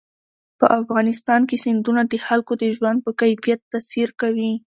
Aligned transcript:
په 0.59 0.65
افغانستان 0.79 1.41
کې 1.49 1.57
سیندونه 1.65 2.01
د 2.07 2.13
خلکو 2.25 2.53
د 2.61 2.63
ژوند 2.77 2.97
په 3.05 3.11
کیفیت 3.19 3.59
تاثیر 3.73 4.09
کوي. 4.21 4.51